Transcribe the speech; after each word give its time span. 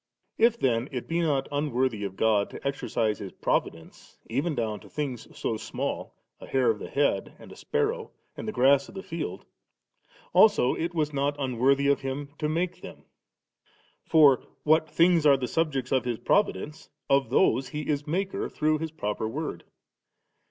If 0.39 0.59
then 0.59 0.89
it 0.91 1.07
be 1.07 1.19
not 1.21 1.47
unworthy 1.51 2.03
of 2.05 2.15
God 2.15 2.49
to 2.49 2.67
exercise 2.67 3.19
His 3.19 3.33
Providence, 3.33 4.17
even 4.31 4.55
down 4.55 4.79
to 4.79 4.89
things 4.89 5.27
so 5.37 5.57
small, 5.57 6.15
a 6.39 6.47
hair 6.47 6.71
of 6.71 6.79
the 6.79 6.89
head, 6.89 7.35
and 7.37 7.51
a 7.51 7.55
sparrow, 7.55 8.09
and 8.35 8.47
the 8.47 8.51
grass 8.51 8.89
of 8.89 8.95
the 8.95 9.03
field, 9.03 9.45
also 10.33 10.73
it 10.73 10.95
was 10.95 11.13
not 11.13 11.35
unworthy 11.37 11.85
of 11.85 12.01
Him 12.01 12.29
to 12.39 12.49
make 12.49 12.81
them. 12.81 13.05
For 14.03 14.41
what 14.63 14.89
things 14.89 15.23
are 15.27 15.37
the 15.37 15.47
subjects 15.47 15.91
of 15.91 16.05
His 16.05 16.17
Providence, 16.17 16.89
of 17.07 17.29
those 17.29 17.67
He 17.69 17.87
is 17.87 18.07
Maker 18.07 18.49
through 18.49 18.79
His 18.79 18.89
proper 18.89 19.27
Word. 19.29 19.65